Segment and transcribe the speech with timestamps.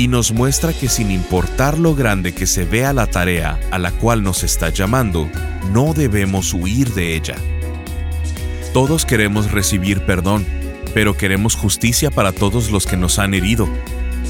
[0.00, 3.92] y nos muestra que sin importar lo grande que se vea la tarea a la
[3.92, 5.28] cual nos está llamando,
[5.74, 7.36] no debemos huir de ella.
[8.72, 10.46] Todos queremos recibir perdón,
[10.94, 13.68] pero queremos justicia para todos los que nos han herido.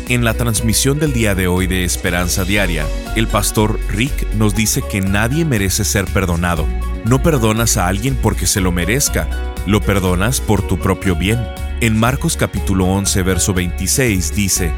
[0.08, 4.82] En la transmisión del día de hoy de Esperanza Diaria, el pastor Rick nos dice
[4.90, 6.66] que nadie merece ser perdonado.
[7.04, 9.28] No perdonas a alguien porque se lo merezca,
[9.66, 11.38] lo perdonas por tu propio bien.
[11.80, 14.72] En Marcos capítulo 11, verso 26 dice,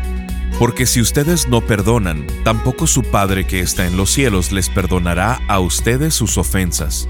[0.63, 5.41] porque si ustedes no perdonan, tampoco su Padre que está en los cielos les perdonará
[5.49, 7.09] a ustedes sus ofensas.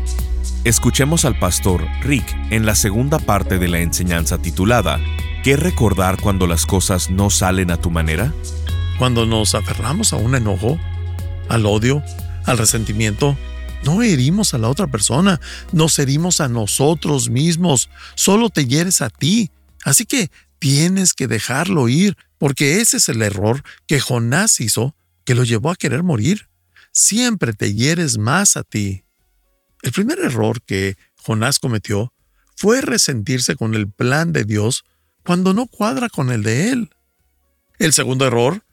[0.64, 4.98] Escuchemos al pastor Rick en la segunda parte de la enseñanza titulada
[5.44, 8.32] ¿Qué recordar cuando las cosas no salen a tu manera?
[8.98, 10.78] Cuando nos aferramos a un enojo,
[11.50, 12.02] al odio,
[12.46, 13.36] al resentimiento,
[13.84, 19.10] no herimos a la otra persona, nos herimos a nosotros mismos, solo te hieres a
[19.10, 19.50] ti.
[19.84, 20.30] Así que
[20.62, 25.72] tienes que dejarlo ir, porque ese es el error que Jonás hizo que lo llevó
[25.72, 26.48] a querer morir.
[26.92, 29.02] Siempre te hieres más a ti.
[29.82, 32.12] El primer error que Jonás cometió
[32.54, 34.84] fue resentirse con el plan de Dios
[35.24, 36.90] cuando no cuadra con el de él.
[37.80, 38.64] El segundo error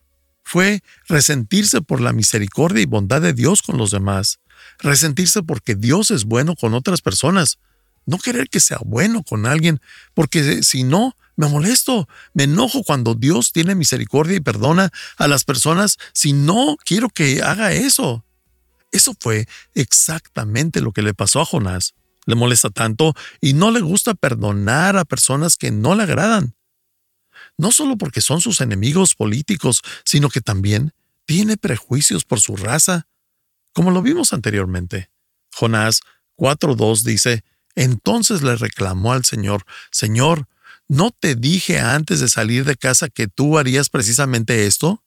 [0.44, 4.40] fue resentirse por la misericordia y bondad de Dios con los demás,
[4.78, 7.58] resentirse porque Dios es bueno con otras personas,
[8.06, 9.82] no querer que sea bueno con alguien,
[10.14, 15.45] porque si no, me molesto, me enojo cuando Dios tiene misericordia y perdona a las
[15.45, 18.26] personas si no quiero que haga eso.
[18.92, 21.95] Eso fue exactamente lo que le pasó a Jonás.
[22.26, 26.55] Le molesta tanto y no le gusta perdonar a personas que no le agradan.
[27.58, 30.92] No solo porque son sus enemigos políticos, sino que también
[31.26, 33.08] tiene prejuicios por su raza,
[33.72, 35.10] como lo vimos anteriormente.
[35.54, 36.02] Jonás
[36.36, 37.45] 4.2 dice,
[37.76, 40.49] entonces le reclamó al Señor, Señor,
[40.89, 45.04] ¿No te dije antes de salir de casa que tú harías precisamente esto?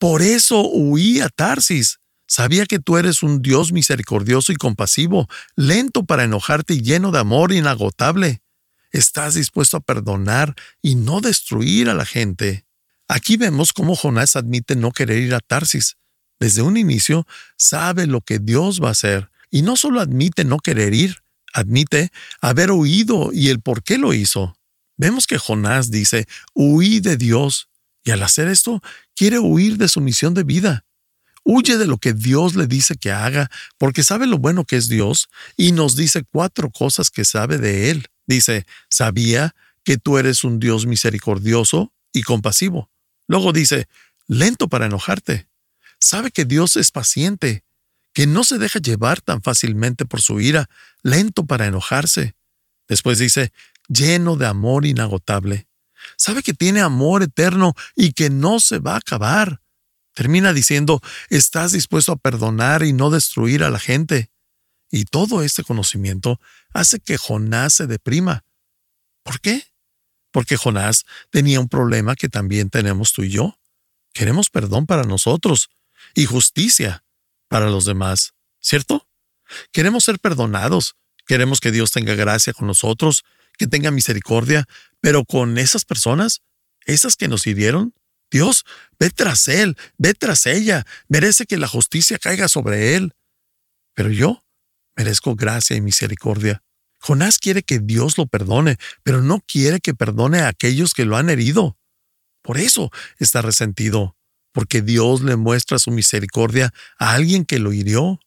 [0.00, 2.00] Por eso huí a Tarsis.
[2.26, 7.20] Sabía que tú eres un Dios misericordioso y compasivo, lento para enojarte y lleno de
[7.20, 8.42] amor inagotable.
[8.90, 12.66] Estás dispuesto a perdonar y no destruir a la gente.
[13.06, 15.96] Aquí vemos cómo Jonás admite no querer ir a Tarsis.
[16.40, 17.24] Desde un inicio
[17.56, 21.18] sabe lo que Dios va a hacer, y no solo admite no querer ir,
[21.52, 24.56] admite haber oído y el por qué lo hizo.
[25.00, 27.70] Vemos que Jonás dice, huí de Dios,
[28.04, 28.82] y al hacer esto,
[29.16, 30.84] quiere huir de su misión de vida.
[31.42, 34.90] Huye de lo que Dios le dice que haga, porque sabe lo bueno que es
[34.90, 38.08] Dios, y nos dice cuatro cosas que sabe de Él.
[38.26, 42.90] Dice, sabía que tú eres un Dios misericordioso y compasivo.
[43.26, 43.88] Luego dice,
[44.26, 45.48] lento para enojarte.
[45.98, 47.64] Sabe que Dios es paciente,
[48.12, 50.68] que no se deja llevar tan fácilmente por su ira,
[51.02, 52.34] lento para enojarse.
[52.86, 53.50] Después dice,
[53.90, 55.68] lleno de amor inagotable.
[56.16, 59.60] Sabe que tiene amor eterno y que no se va a acabar.
[60.14, 64.30] Termina diciendo, estás dispuesto a perdonar y no destruir a la gente.
[64.90, 66.40] Y todo este conocimiento
[66.72, 68.44] hace que Jonás se deprima.
[69.22, 69.64] ¿Por qué?
[70.32, 73.58] Porque Jonás tenía un problema que también tenemos tú y yo.
[74.12, 75.68] Queremos perdón para nosotros
[76.14, 77.04] y justicia
[77.48, 79.06] para los demás, ¿cierto?
[79.72, 80.96] Queremos ser perdonados,
[81.26, 83.24] queremos que Dios tenga gracia con nosotros
[83.60, 84.66] que tenga misericordia,
[85.02, 86.40] pero con esas personas,
[86.86, 87.92] esas que nos hirieron,
[88.30, 88.64] Dios,
[88.98, 93.12] ve tras él, ve tras ella, merece que la justicia caiga sobre él.
[93.94, 94.46] Pero yo
[94.96, 96.62] merezco gracia y misericordia.
[97.00, 101.18] Jonás quiere que Dios lo perdone, pero no quiere que perdone a aquellos que lo
[101.18, 101.76] han herido.
[102.42, 104.16] Por eso está resentido,
[104.52, 108.20] porque Dios le muestra su misericordia a alguien que lo hirió.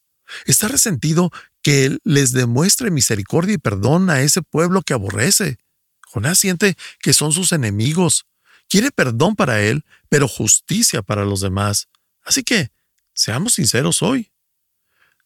[0.46, 1.32] Está resentido
[1.64, 5.56] que Él les demuestre misericordia y perdón a ese pueblo que aborrece.
[6.02, 8.26] Jonás siente que son sus enemigos.
[8.68, 11.88] Quiere perdón para Él, pero justicia para los demás.
[12.22, 12.70] Así que,
[13.14, 14.30] seamos sinceros hoy.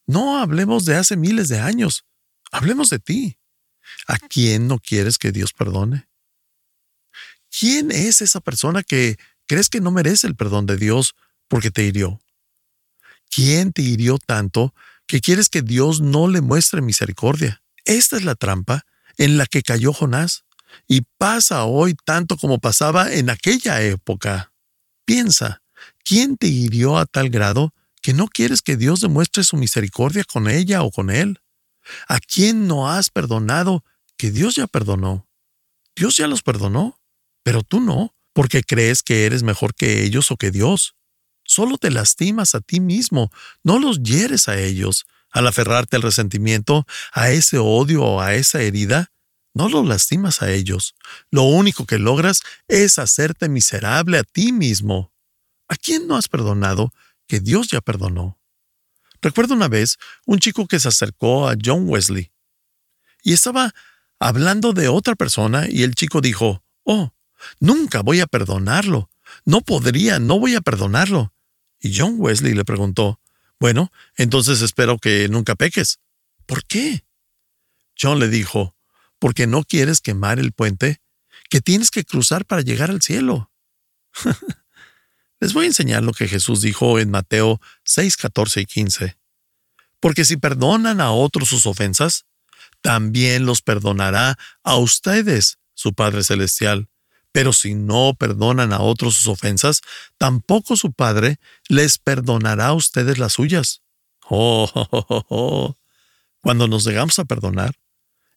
[0.07, 2.05] No hablemos de hace miles de años.
[2.51, 3.37] Hablemos de ti.
[4.07, 6.07] ¿A quién no quieres que Dios perdone?
[7.51, 11.15] ¿Quién es esa persona que crees que no merece el perdón de Dios
[11.49, 12.21] porque te hirió?
[13.29, 14.73] ¿Quién te hirió tanto
[15.09, 17.63] que quieres que Dios no le muestre misericordia.
[17.83, 18.85] Esta es la trampa
[19.17, 20.45] en la que cayó Jonás
[20.87, 24.53] y pasa hoy tanto como pasaba en aquella época.
[25.05, 25.63] Piensa,
[26.05, 27.73] ¿quién te hirió a tal grado
[28.03, 31.41] que no quieres que Dios demuestre su misericordia con ella o con él?
[32.07, 33.83] ¿A quién no has perdonado
[34.15, 35.27] que Dios ya perdonó?
[35.95, 37.01] Dios ya los perdonó,
[37.41, 40.93] pero tú no, porque crees que eres mejor que ellos o que Dios.
[41.49, 43.31] Solo te lastimas a ti mismo,
[43.63, 45.07] no los hieres a ellos.
[45.31, 49.11] Al aferrarte al resentimiento, a ese odio o a esa herida,
[49.55, 50.93] no los lastimas a ellos.
[51.31, 55.11] Lo único que logras es hacerte miserable a ti mismo.
[55.67, 56.93] ¿A quién no has perdonado
[57.25, 58.39] que Dios ya perdonó?
[59.19, 59.97] Recuerdo una vez
[60.27, 62.31] un chico que se acercó a John Wesley
[63.23, 63.73] y estaba
[64.19, 67.11] hablando de otra persona y el chico dijo, Oh,
[67.59, 69.09] nunca voy a perdonarlo.
[69.45, 71.33] No podría, no voy a perdonarlo.
[71.79, 73.19] Y John Wesley le preguntó,
[73.59, 75.99] Bueno, entonces espero que nunca peques.
[76.45, 77.05] ¿Por qué?
[78.01, 78.75] John le dijo,
[79.19, 81.01] porque no quieres quemar el puente
[81.49, 83.51] que tienes que cruzar para llegar al cielo.
[85.39, 89.17] Les voy a enseñar lo que Jesús dijo en Mateo 6, 14 y 15.
[89.99, 92.25] Porque si perdonan a otros sus ofensas,
[92.81, 96.89] también los perdonará a ustedes, su Padre Celestial.
[97.31, 99.81] Pero si no perdonan a otros sus ofensas,
[100.17, 103.81] tampoco su Padre les perdonará a ustedes las suyas.
[104.27, 105.77] Oh, oh, oh, oh.
[106.41, 107.75] Cuando nos llegamos a perdonar,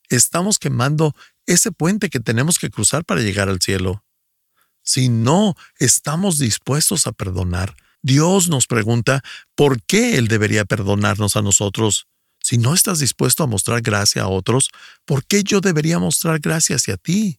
[0.09, 1.15] estamos quemando
[1.47, 4.05] ese puente que tenemos que cruzar para llegar al cielo.
[4.83, 9.23] Si no estamos dispuestos a perdonar, Dios nos pregunta
[9.55, 12.09] por qué Él debería perdonarnos a nosotros.
[12.41, 14.71] Si no estás dispuesto a mostrar gracia a otros,
[15.05, 17.39] ¿por qué yo debería mostrar gracia hacia ti?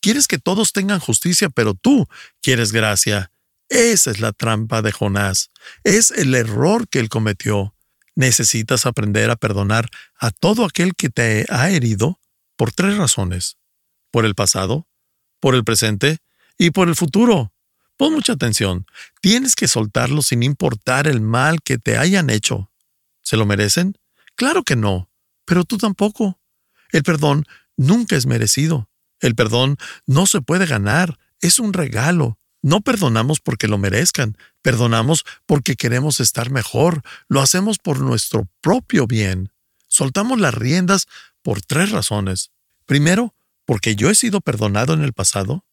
[0.00, 2.08] Quieres que todos tengan justicia, pero tú
[2.42, 3.30] quieres gracia.
[3.68, 5.50] Esa es la trampa de Jonás.
[5.84, 7.74] Es el error que él cometió.
[8.16, 9.88] Necesitas aprender a perdonar
[10.18, 12.20] a todo aquel que te ha herido
[12.56, 13.58] por tres razones.
[14.10, 14.88] Por el pasado,
[15.38, 16.18] por el presente
[16.58, 17.52] y por el futuro.
[17.96, 18.86] Pon mucha atención.
[19.20, 22.70] Tienes que soltarlo sin importar el mal que te hayan hecho.
[23.22, 23.96] ¿Se lo merecen?
[24.34, 25.10] Claro que no,
[25.44, 26.40] pero tú tampoco.
[26.92, 28.88] El perdón nunca es merecido.
[29.20, 29.76] El perdón
[30.06, 32.38] no se puede ganar, es un regalo.
[32.62, 39.06] No perdonamos porque lo merezcan, perdonamos porque queremos estar mejor, lo hacemos por nuestro propio
[39.06, 39.50] bien.
[39.88, 41.06] Soltamos las riendas
[41.42, 42.50] por tres razones.
[42.84, 43.34] Primero,
[43.64, 45.64] porque yo he sido perdonado en el pasado,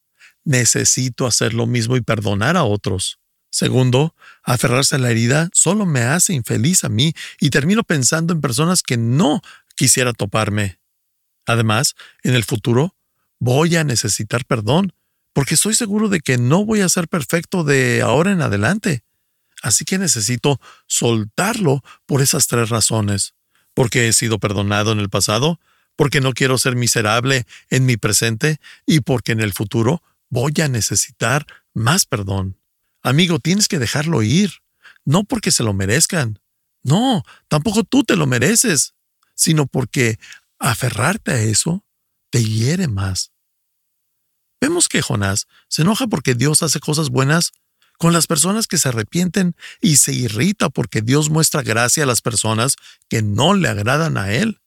[0.44, 3.20] necesito hacer lo mismo y perdonar a otros.
[3.50, 8.42] Segundo, aferrarse a la herida solo me hace infeliz a mí y termino pensando en
[8.42, 9.42] personas que no
[9.76, 10.80] quisiera toparme.
[11.46, 12.96] Además, en el futuro,
[13.40, 14.94] voy a necesitar perdón
[15.38, 19.04] porque estoy seguro de que no voy a ser perfecto de ahora en adelante.
[19.62, 23.36] Así que necesito soltarlo por esas tres razones.
[23.76, 25.60] Porque he sido perdonado en el pasado,
[25.96, 30.68] porque no quiero ser miserable en mi presente y porque en el futuro voy a
[30.68, 32.58] necesitar más perdón.
[33.04, 34.54] Amigo, tienes que dejarlo ir,
[35.06, 36.40] no porque se lo merezcan.
[36.82, 38.96] No, tampoco tú te lo mereces,
[39.36, 40.18] sino porque
[40.58, 41.84] aferrarte a eso
[42.38, 43.32] te hiere más.
[44.62, 47.52] Vemos que Jonás se enoja porque Dios hace cosas buenas
[47.98, 52.22] con las personas que se arrepienten y se irrita porque Dios muestra gracia a las
[52.22, 52.76] personas
[53.10, 54.62] que no le agradan a Él.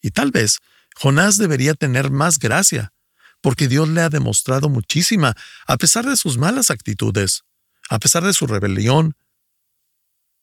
[0.00, 0.60] Y tal vez
[0.96, 2.94] Jonás debería tener más gracia,
[3.42, 5.36] porque Dios le ha demostrado muchísima,
[5.66, 7.42] a pesar de sus malas actitudes,
[7.90, 9.18] a pesar de su rebelión.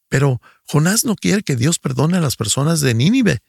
[0.08, 3.40] Pero Jonás no quiere que Dios perdone a las personas de Nínive.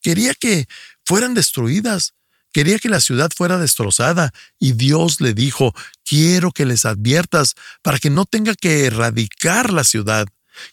[0.00, 0.68] Quería que
[1.04, 2.14] fueran destruidas,
[2.52, 5.72] Quería que la ciudad fuera destrozada y Dios le dijo,
[6.04, 10.26] quiero que les adviertas para que no tenga que erradicar la ciudad.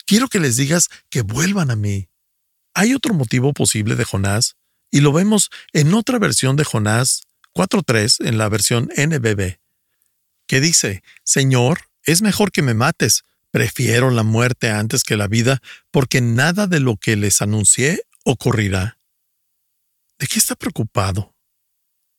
[0.06, 2.10] Quiero que les digas que vuelvan a mí.
[2.74, 4.56] Hay otro motivo posible de Jonás,
[4.92, 9.58] y lo vemos en otra versión de Jonás 4.3 en la versión NBB,
[10.48, 15.60] que dice, Señor, es mejor que me mates, prefiero la muerte antes que la vida,
[15.92, 19.00] porque nada de lo que les anuncié ocurrirá.
[20.20, 21.36] ¿De qué está preocupado?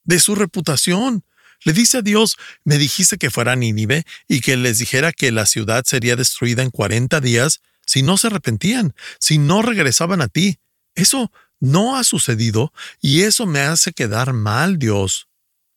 [0.09, 1.23] De su reputación.
[1.62, 5.31] Le dice a Dios, me dijiste que fuera a Nínive y que les dijera que
[5.31, 10.29] la ciudad sería destruida en cuarenta días si no se arrepentían, si no regresaban a
[10.29, 10.59] ti.
[10.95, 15.29] Eso no ha sucedido y eso me hace quedar mal, Dios.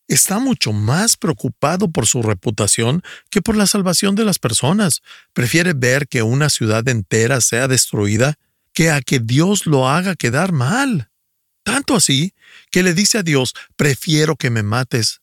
[0.07, 5.01] Está mucho más preocupado por su reputación que por la salvación de las personas.
[5.33, 8.37] Prefiere ver que una ciudad entera sea destruida
[8.73, 11.10] que a que Dios lo haga quedar mal.
[11.63, 12.33] Tanto así
[12.71, 15.21] que le dice a Dios, prefiero que me mates,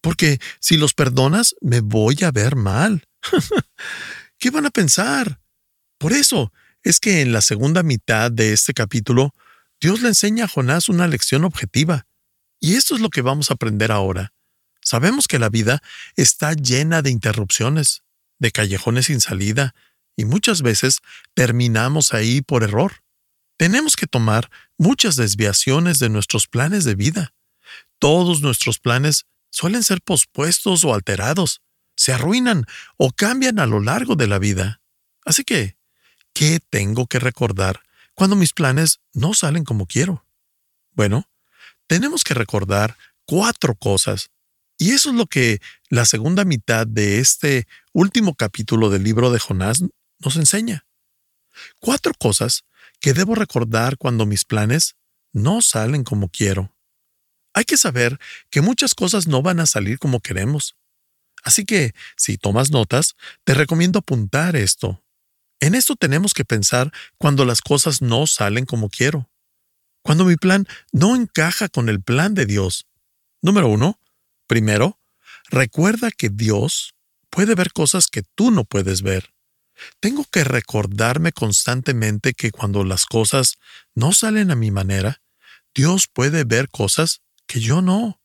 [0.00, 3.08] porque si los perdonas me voy a ver mal.
[4.38, 5.40] ¿Qué van a pensar?
[5.98, 6.52] Por eso
[6.82, 9.32] es que en la segunda mitad de este capítulo,
[9.80, 12.06] Dios le enseña a Jonás una lección objetiva.
[12.60, 14.32] Y esto es lo que vamos a aprender ahora.
[14.80, 15.82] Sabemos que la vida
[16.16, 18.02] está llena de interrupciones,
[18.38, 19.74] de callejones sin salida,
[20.16, 20.98] y muchas veces
[21.34, 23.01] terminamos ahí por error.
[23.56, 27.34] Tenemos que tomar muchas desviaciones de nuestros planes de vida.
[27.98, 31.62] Todos nuestros planes suelen ser pospuestos o alterados,
[31.94, 32.66] se arruinan
[32.96, 34.80] o cambian a lo largo de la vida.
[35.24, 35.76] Así que,
[36.32, 37.82] ¿qué tengo que recordar
[38.14, 40.26] cuando mis planes no salen como quiero?
[40.92, 41.28] Bueno,
[41.86, 44.30] tenemos que recordar cuatro cosas.
[44.78, 49.38] Y eso es lo que la segunda mitad de este último capítulo del libro de
[49.38, 49.84] Jonás
[50.18, 50.86] nos enseña.
[51.78, 52.64] Cuatro cosas
[53.02, 54.96] que debo recordar cuando mis planes
[55.32, 56.74] no salen como quiero.
[57.52, 58.18] Hay que saber
[58.48, 60.76] que muchas cosas no van a salir como queremos.
[61.42, 65.02] Así que, si tomas notas, te recomiendo apuntar esto.
[65.60, 69.28] En esto tenemos que pensar cuando las cosas no salen como quiero.
[70.02, 72.86] Cuando mi plan no encaja con el plan de Dios.
[73.42, 73.98] Número uno,
[74.46, 75.00] primero,
[75.50, 76.94] recuerda que Dios
[77.30, 79.32] puede ver cosas que tú no puedes ver.
[80.00, 83.56] Tengo que recordarme constantemente que cuando las cosas
[83.94, 85.22] no salen a mi manera,
[85.74, 88.20] Dios puede ver cosas que yo no.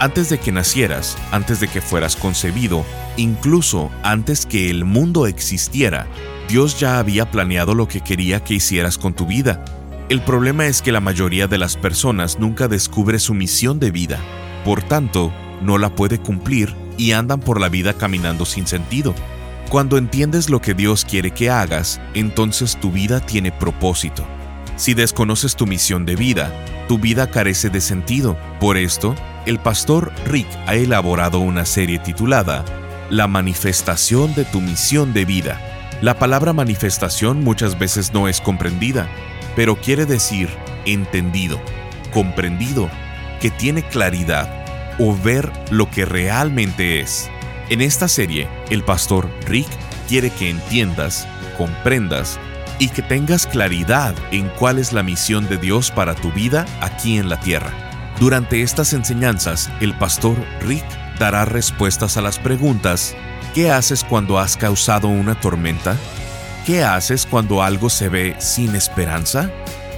[0.00, 2.84] Antes de que nacieras, antes de que fueras concebido,
[3.16, 6.06] incluso antes que el mundo existiera,
[6.48, 9.64] Dios ya había planeado lo que quería que hicieras con tu vida.
[10.08, 14.18] El problema es que la mayoría de las personas nunca descubre su misión de vida,
[14.64, 19.14] por tanto, no la puede cumplir y andan por la vida caminando sin sentido.
[19.68, 24.26] Cuando entiendes lo que Dios quiere que hagas, entonces tu vida tiene propósito.
[24.76, 26.50] Si desconoces tu misión de vida,
[26.88, 28.38] tu vida carece de sentido.
[28.60, 32.64] Por esto, el pastor Rick ha elaborado una serie titulada
[33.10, 35.60] La manifestación de tu misión de vida.
[36.00, 39.06] La palabra manifestación muchas veces no es comprendida,
[39.54, 40.48] pero quiere decir
[40.86, 41.60] entendido,
[42.14, 42.88] comprendido,
[43.38, 44.48] que tiene claridad
[44.98, 47.28] o ver lo que realmente es.
[47.70, 49.68] En esta serie, el pastor Rick
[50.08, 52.38] quiere que entiendas, comprendas
[52.78, 57.18] y que tengas claridad en cuál es la misión de Dios para tu vida aquí
[57.18, 57.70] en la tierra.
[58.18, 60.84] Durante estas enseñanzas, el pastor Rick
[61.18, 63.14] dará respuestas a las preguntas
[63.54, 65.96] ¿Qué haces cuando has causado una tormenta?
[66.64, 69.50] ¿Qué haces cuando algo se ve sin esperanza?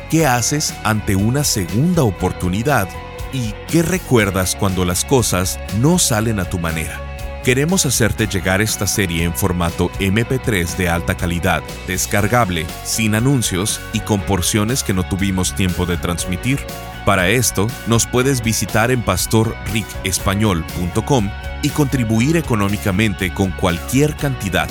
[0.09, 2.89] ¿Qué haces ante una segunda oportunidad?
[3.33, 7.10] ¿Y qué recuerdas cuando las cosas no salen a tu manera?
[7.45, 14.01] Queremos hacerte llegar esta serie en formato MP3 de alta calidad, descargable, sin anuncios y
[14.01, 16.59] con porciones que no tuvimos tiempo de transmitir.
[17.07, 21.31] Para esto, nos puedes visitar en pastorricespañol.com
[21.63, 24.69] y contribuir económicamente con cualquier cantidad.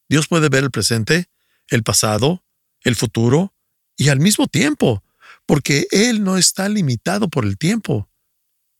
[0.08, 1.28] Dios puede ver el presente,
[1.68, 2.42] el pasado,
[2.82, 3.54] el futuro
[3.96, 5.04] y al mismo tiempo,
[5.46, 8.08] porque Él no está limitado por el tiempo.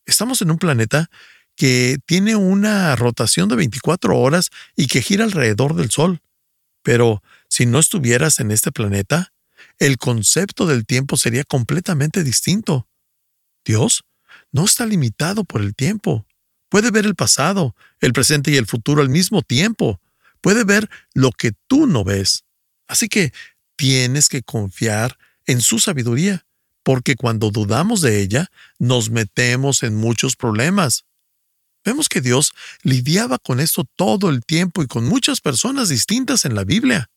[0.05, 1.09] Estamos en un planeta
[1.55, 6.21] que tiene una rotación de 24 horas y que gira alrededor del Sol.
[6.83, 9.33] Pero si no estuvieras en este planeta,
[9.79, 12.87] el concepto del tiempo sería completamente distinto.
[13.63, 14.03] Dios
[14.51, 16.25] no está limitado por el tiempo.
[16.69, 20.01] Puede ver el pasado, el presente y el futuro al mismo tiempo.
[20.41, 22.43] Puede ver lo que tú no ves.
[22.87, 23.33] Así que
[23.75, 26.45] tienes que confiar en su sabiduría
[26.85, 31.05] porque cuando dudamos de ella, nos metemos en muchos problemas.
[31.83, 36.53] Vemos que Dios lidiaba con esto todo el tiempo y con muchas personas distintas en
[36.53, 37.09] la Biblia.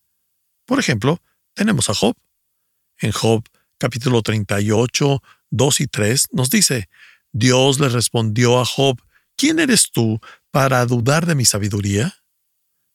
[0.65, 1.21] Por ejemplo,
[1.53, 2.17] tenemos a Job.
[2.97, 3.45] En Job
[3.77, 6.89] capítulo 38, 2 y 3 nos dice,
[7.33, 8.99] Dios le respondió a Job,
[9.37, 10.19] ¿quién eres tú
[10.51, 12.25] para dudar de mi sabiduría?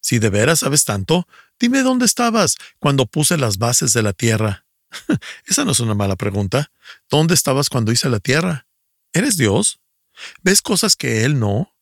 [0.02, 1.28] Si de veras sabes tanto,
[1.60, 4.66] dime dónde estabas cuando puse las bases de la tierra.
[5.46, 6.72] Esa no es una mala pregunta.
[7.10, 8.68] ¿Dónde estabas cuando hice la tierra?
[9.14, 9.80] ¿Eres Dios?
[10.42, 11.74] ¿Ves cosas que Él no?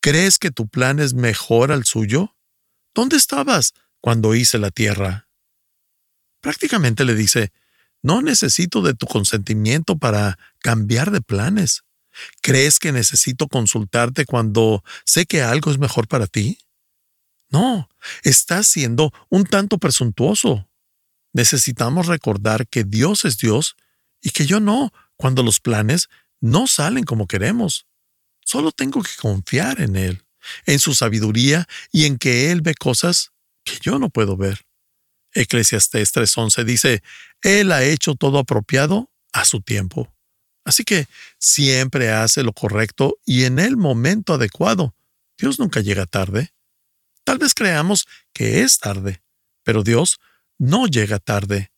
[0.00, 2.36] ¿Crees que tu plan es mejor al suyo?
[2.94, 5.28] ¿Dónde estabas cuando hice la tierra?
[6.40, 7.52] Prácticamente le dice,
[8.02, 11.84] no necesito de tu consentimiento para cambiar de planes.
[12.42, 16.58] ¿Crees que necesito consultarte cuando sé que algo es mejor para ti?
[17.50, 17.88] No,
[18.22, 20.67] estás siendo un tanto presuntuoso.
[21.32, 23.76] Necesitamos recordar que Dios es Dios
[24.22, 26.08] y que yo no, cuando los planes
[26.40, 27.86] no salen como queremos.
[28.44, 30.24] Solo tengo que confiar en Él,
[30.66, 33.32] en su sabiduría y en que Él ve cosas
[33.64, 34.64] que yo no puedo ver.
[35.32, 37.02] Eclesiastés 3:11 dice,
[37.42, 40.12] Él ha hecho todo apropiado a su tiempo.
[40.64, 41.06] Así que
[41.38, 44.94] siempre hace lo correcto y en el momento adecuado.
[45.38, 46.52] Dios nunca llega tarde.
[47.24, 49.22] Tal vez creamos que es tarde,
[49.62, 50.20] pero Dios
[50.58, 51.70] no llega tarde.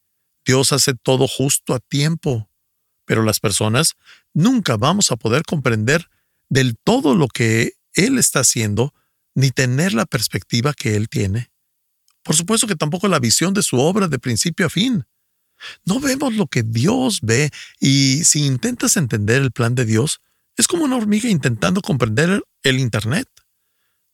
[0.45, 2.49] Dios hace todo justo a tiempo.
[3.05, 3.95] Pero las personas
[4.33, 6.09] nunca vamos a poder comprender
[6.49, 8.95] del todo lo que Él está haciendo,
[9.35, 11.51] ni tener la perspectiva que Él tiene.
[12.23, 15.05] Por supuesto que tampoco la visión de su obra de principio a fin.
[15.85, 20.21] No vemos lo que Dios ve y si intentas entender el plan de Dios,
[20.57, 23.29] es como una hormiga intentando comprender el Internet.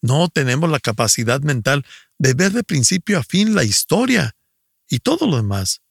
[0.03, 1.85] No tenemos la capacidad mental
[2.19, 4.37] de ver de principio a fin la historia
[4.89, 5.83] y todo lo demás.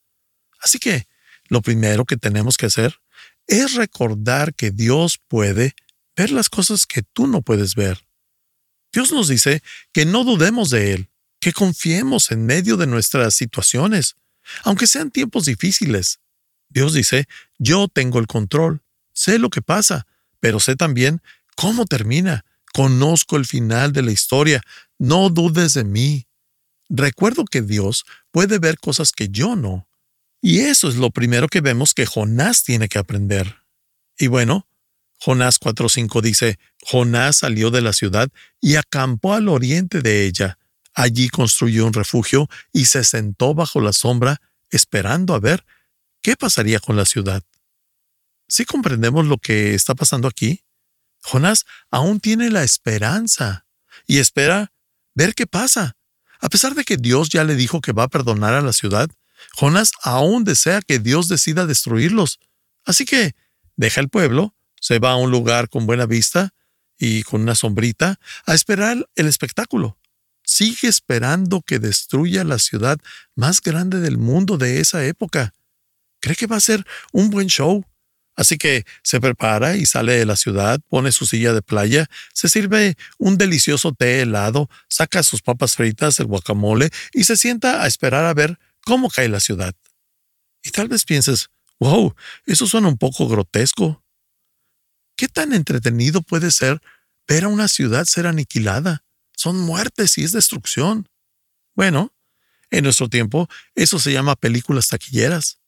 [0.60, 1.08] Así que
[1.47, 2.99] lo primero que tenemos que hacer
[3.47, 5.75] es recordar que Dios puede
[6.15, 8.05] ver las cosas que tú no puedes ver.
[8.91, 14.15] Dios nos dice que no dudemos de Él, que confiemos en medio de nuestras situaciones,
[14.63, 16.19] aunque sean tiempos difíciles.
[16.69, 17.27] Dios dice,
[17.60, 18.81] yo tengo el control,
[19.13, 20.08] sé lo que pasa,
[20.39, 21.21] pero sé también
[21.55, 24.62] cómo termina, conozco el final de la historia,
[24.97, 26.27] no dudes de mí.
[26.89, 29.87] Recuerdo que Dios puede ver cosas que yo no.
[30.41, 33.61] Y eso es lo primero que vemos que Jonás tiene que aprender.
[34.19, 34.67] Y bueno,
[35.21, 38.27] Jonás 4.5 dice, Jonás salió de la ciudad
[38.59, 40.59] y acampó al oriente de ella.
[40.93, 45.65] Allí construyó un refugio y se sentó bajo la sombra esperando a ver
[46.21, 47.41] qué pasaría con la ciudad.
[48.49, 50.65] ¿Sí comprendemos lo que está pasando aquí?
[51.23, 53.65] Jonás aún tiene la esperanza
[54.05, 54.73] y espera
[55.13, 55.95] ver qué pasa.
[56.39, 59.09] A pesar de que Dios ya le dijo que va a perdonar a la ciudad,
[59.55, 62.39] Jonás aún desea que Dios decida destruirlos.
[62.85, 63.35] Así que
[63.75, 66.53] deja el pueblo, se va a un lugar con buena vista
[66.97, 69.97] y con una sombrita a esperar el espectáculo.
[70.43, 72.99] Sigue esperando que destruya la ciudad
[73.35, 75.53] más grande del mundo de esa época.
[76.21, 77.83] Cree que va a ser un buen show.
[78.35, 82.49] Así que se prepara y sale de la ciudad, pone su silla de playa, se
[82.49, 87.87] sirve un delicioso té helado, saca sus papas fritas, el guacamole y se sienta a
[87.87, 89.73] esperar a ver cómo cae la ciudad.
[90.63, 92.13] Y tal vez pienses, wow,
[92.45, 94.03] eso suena un poco grotesco.
[95.15, 96.81] ¿Qué tan entretenido puede ser
[97.27, 99.05] ver a una ciudad ser aniquilada?
[99.37, 101.07] Son muertes y es destrucción.
[101.73, 102.13] Bueno,
[102.69, 105.59] en nuestro tiempo eso se llama películas taquilleras.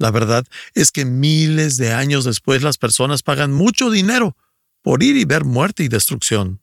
[0.00, 4.34] La verdad es que miles de años después las personas pagan mucho dinero
[4.80, 6.62] por ir y ver muerte y destrucción.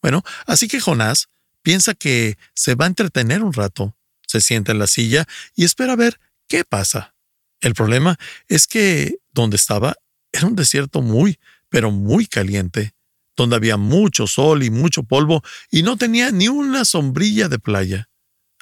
[0.00, 1.28] Bueno, así que Jonás
[1.60, 3.94] piensa que se va a entretener un rato.
[4.26, 7.14] se sienta en la silla y espera ver qué pasa.
[7.60, 8.16] El problema
[8.48, 9.96] es que donde estaba
[10.32, 12.94] era un desierto muy, pero muy caliente,
[13.36, 18.08] donde había mucho sol y mucho polvo y no tenía ni una sombrilla de playa.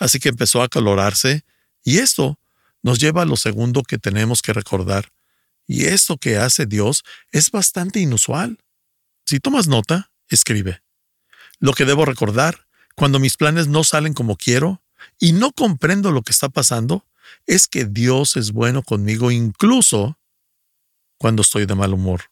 [0.01, 1.45] Así que empezó a calorarse
[1.85, 2.41] y esto
[2.83, 5.13] nos lleva a lo segundo que tenemos que recordar.
[5.67, 8.59] Y esto que hace Dios es bastante inusual.
[9.27, 10.83] Si tomas nota, escribe.
[11.59, 14.83] Lo que debo recordar, cuando mis planes no salen como quiero
[15.19, 17.05] y no comprendo lo que está pasando,
[17.47, 20.19] es que Dios es bueno conmigo incluso
[21.19, 22.31] cuando estoy de mal humor.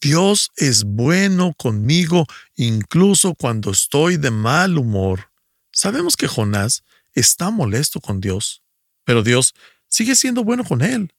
[0.00, 5.30] Dios es bueno conmigo incluso cuando estoy de mal humor.
[5.72, 6.82] Sabemos que Jonás
[7.14, 8.61] está molesto con Dios,
[9.04, 9.54] pero Dios
[9.88, 11.12] sigue siendo bueno con él.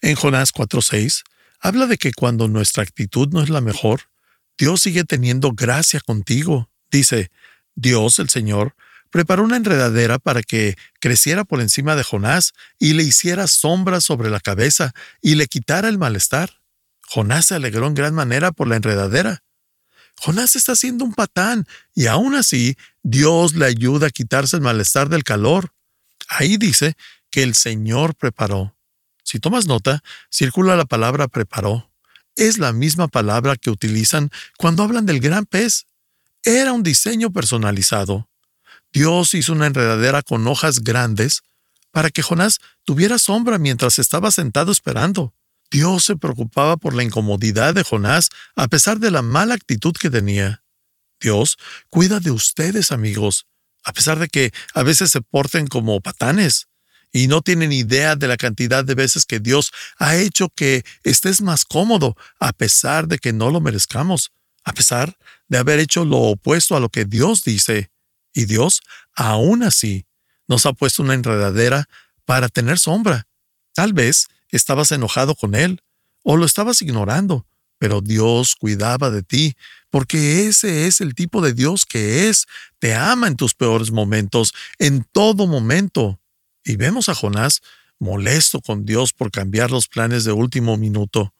[0.00, 1.24] En Jonás 4:6
[1.60, 4.02] habla de que cuando nuestra actitud no es la mejor,
[4.58, 6.70] Dios sigue teniendo gracia contigo.
[6.90, 7.30] Dice,
[7.74, 8.74] Dios, el Señor,
[9.10, 14.30] preparó una enredadera para que creciera por encima de Jonás y le hiciera sombra sobre
[14.30, 16.60] la cabeza y le quitara el malestar.
[17.08, 19.42] Jonás se alegró en gran manera por la enredadera.
[20.18, 25.08] Jonás está siendo un patán y aún así Dios le ayuda a quitarse el malestar
[25.08, 25.72] del calor.
[26.28, 26.96] Ahí dice
[27.30, 28.76] que el Señor preparó.
[29.22, 31.90] Si tomas nota, circula la palabra preparó.
[32.36, 35.86] Es la misma palabra que utilizan cuando hablan del gran pez.
[36.44, 38.28] Era un diseño personalizado.
[38.92, 41.42] Dios hizo una enredadera con hojas grandes
[41.90, 45.34] para que Jonás tuviera sombra mientras estaba sentado esperando.
[45.70, 50.10] Dios se preocupaba por la incomodidad de Jonás a pesar de la mala actitud que
[50.10, 50.62] tenía.
[51.20, 51.56] Dios
[51.88, 53.46] cuida de ustedes, amigos,
[53.82, 56.68] a pesar de que a veces se porten como patanes
[57.16, 61.40] y no tienen idea de la cantidad de veces que Dios ha hecho que estés
[61.40, 64.32] más cómodo, a pesar de que no lo merezcamos,
[64.64, 65.16] a pesar
[65.48, 67.90] de haber hecho lo opuesto a lo que Dios dice.
[68.34, 68.82] Y Dios,
[69.14, 70.04] aún así,
[70.46, 71.88] nos ha puesto una enredadera
[72.26, 73.26] para tener sombra.
[73.72, 75.80] Tal vez estabas enojado con Él
[76.22, 77.46] o lo estabas ignorando,
[77.78, 79.56] pero Dios cuidaba de ti,
[79.88, 82.44] porque ese es el tipo de Dios que es.
[82.78, 86.20] Te ama en tus peores momentos, en todo momento.
[86.66, 87.62] Y vemos a Jonás
[88.00, 91.32] molesto con Dios por cambiar los planes de último minuto.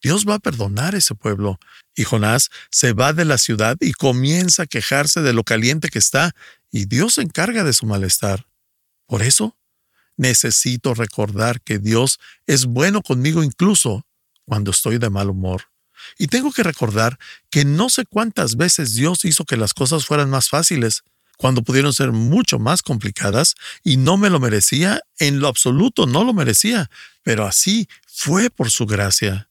[0.00, 1.58] Dios va a perdonar ese pueblo.
[1.96, 5.98] Y Jonás se va de la ciudad y comienza a quejarse de lo caliente que
[5.98, 6.36] está,
[6.70, 8.46] y Dios se encarga de su malestar.
[9.06, 9.58] Por eso,
[10.16, 14.06] necesito recordar que Dios es bueno conmigo incluso
[14.44, 15.64] cuando estoy de mal humor.
[16.16, 17.18] Y tengo que recordar
[17.50, 21.02] que no sé cuántas veces Dios hizo que las cosas fueran más fáciles,
[21.40, 26.22] cuando pudieron ser mucho más complicadas, y no me lo merecía, en lo absoluto no
[26.22, 26.90] lo merecía,
[27.22, 29.48] pero así fue por su gracia.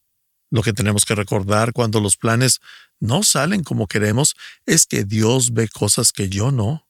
[0.50, 2.60] Lo que tenemos que recordar cuando los planes
[3.00, 6.86] no salen como queremos es que Dios ve cosas que yo no.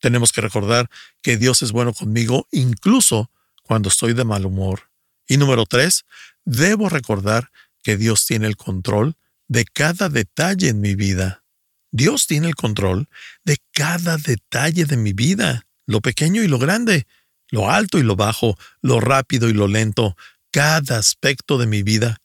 [0.00, 0.90] Tenemos que recordar
[1.22, 3.30] que Dios es bueno conmigo incluso
[3.62, 4.90] cuando estoy de mal humor.
[5.26, 6.04] Y número tres,
[6.44, 7.50] debo recordar
[7.82, 9.16] que Dios tiene el control
[9.48, 11.41] de cada detalle en mi vida.
[11.92, 13.08] Dios tiene el control
[13.44, 17.06] de cada detalle de mi vida, lo pequeño y lo grande,
[17.50, 20.16] lo alto y lo bajo, lo rápido y lo lento,
[20.50, 22.16] cada aspecto de mi vida.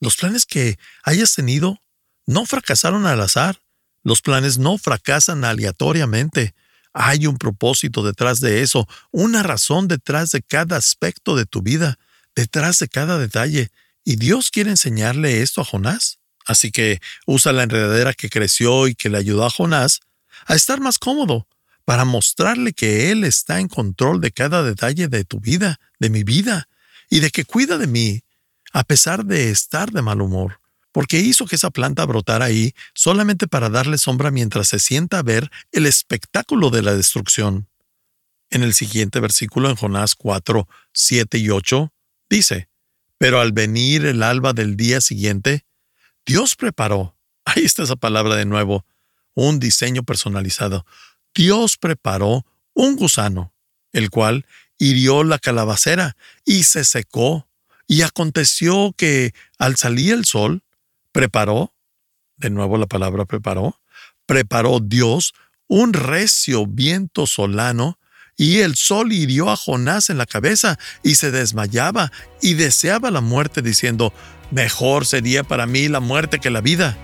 [0.00, 1.80] Los planes que hayas tenido
[2.26, 3.60] no fracasaron al azar.
[4.04, 6.54] Los planes no fracasan aleatoriamente.
[6.92, 11.98] Hay un propósito detrás de eso, una razón detrás de cada aspecto de tu vida,
[12.36, 13.70] detrás de cada detalle.
[14.04, 16.18] Y Dios quiere enseñarle esto a Jonás.
[16.48, 20.00] Así que usa la enredadera que creció y que le ayudó a Jonás
[20.46, 21.46] a estar más cómodo,
[21.84, 26.22] para mostrarle que Él está en control de cada detalle de tu vida, de mi
[26.22, 26.68] vida,
[27.08, 28.22] y de que cuida de mí
[28.72, 30.60] a pesar de estar de mal humor,
[30.92, 35.22] porque hizo que esa planta brotara ahí solamente para darle sombra mientras se sienta a
[35.22, 37.68] ver el espectáculo de la destrucción.
[38.50, 41.92] En el siguiente versículo en Jonás 4, 7 y 8,
[42.28, 42.68] dice,
[43.18, 45.64] Pero al venir el alba del día siguiente,
[46.28, 48.84] Dios preparó, ahí está esa palabra de nuevo,
[49.32, 50.84] un diseño personalizado.
[51.34, 53.54] Dios preparó un gusano,
[53.92, 54.44] el cual
[54.76, 57.48] hirió la calabacera y se secó
[57.86, 60.64] y aconteció que al salir el sol,
[61.12, 61.72] preparó,
[62.36, 63.80] de nuevo la palabra preparó,
[64.26, 65.32] preparó Dios
[65.66, 67.98] un recio viento solano,
[68.38, 73.20] y el sol hirió a Jonás en la cabeza y se desmayaba y deseaba la
[73.20, 74.14] muerte diciendo,
[74.50, 76.96] mejor sería para mí la muerte que la vida.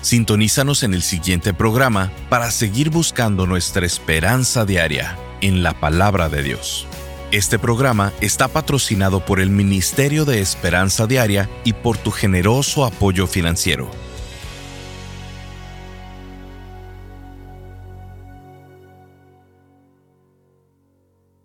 [0.00, 6.42] Sintonízanos en el siguiente programa para seguir buscando nuestra esperanza diaria en la palabra de
[6.42, 6.86] Dios.
[7.32, 13.26] Este programa está patrocinado por el Ministerio de Esperanza Diaria y por tu generoso apoyo
[13.26, 13.90] financiero.